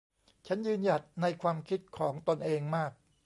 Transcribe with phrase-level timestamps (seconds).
[0.47, 2.91] ฉันยืนหยัดในความคิดของตนเองมาก